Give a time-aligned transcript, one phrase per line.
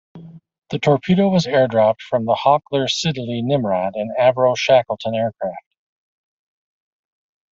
[0.71, 5.75] The torpedo was air dropped from the Hawker-Siddeley Nimrod and Avro Shackleton aircraft.